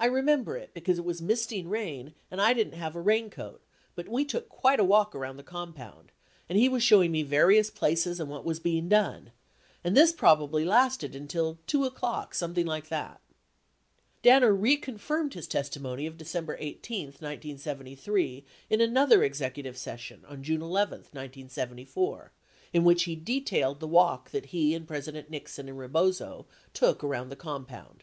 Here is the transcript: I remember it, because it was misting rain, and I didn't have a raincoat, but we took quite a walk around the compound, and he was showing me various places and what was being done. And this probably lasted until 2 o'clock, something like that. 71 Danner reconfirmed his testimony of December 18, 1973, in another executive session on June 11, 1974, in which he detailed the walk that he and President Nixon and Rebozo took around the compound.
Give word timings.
I 0.00 0.06
remember 0.06 0.56
it, 0.56 0.74
because 0.74 0.98
it 0.98 1.04
was 1.04 1.22
misting 1.22 1.68
rain, 1.68 2.14
and 2.28 2.40
I 2.42 2.54
didn't 2.54 2.72
have 2.74 2.96
a 2.96 3.00
raincoat, 3.00 3.62
but 3.94 4.08
we 4.08 4.24
took 4.24 4.48
quite 4.48 4.80
a 4.80 4.84
walk 4.84 5.14
around 5.14 5.36
the 5.36 5.44
compound, 5.44 6.10
and 6.48 6.58
he 6.58 6.68
was 6.68 6.82
showing 6.82 7.12
me 7.12 7.22
various 7.22 7.70
places 7.70 8.18
and 8.18 8.28
what 8.28 8.44
was 8.44 8.58
being 8.58 8.88
done. 8.88 9.30
And 9.84 9.96
this 9.96 10.10
probably 10.10 10.64
lasted 10.64 11.14
until 11.14 11.60
2 11.68 11.84
o'clock, 11.84 12.34
something 12.34 12.66
like 12.66 12.88
that. 12.88 13.20
71 14.24 14.24
Danner 14.24 14.52
reconfirmed 14.56 15.34
his 15.34 15.46
testimony 15.46 16.04
of 16.04 16.16
December 16.18 16.56
18, 16.58 17.04
1973, 17.10 18.44
in 18.70 18.80
another 18.80 19.22
executive 19.22 19.78
session 19.78 20.24
on 20.26 20.42
June 20.42 20.62
11, 20.62 20.98
1974, 21.12 22.32
in 22.72 22.82
which 22.82 23.04
he 23.04 23.14
detailed 23.14 23.78
the 23.78 23.86
walk 23.86 24.30
that 24.32 24.46
he 24.46 24.74
and 24.74 24.88
President 24.88 25.30
Nixon 25.30 25.68
and 25.68 25.78
Rebozo 25.78 26.46
took 26.72 27.04
around 27.04 27.28
the 27.28 27.36
compound. 27.36 28.02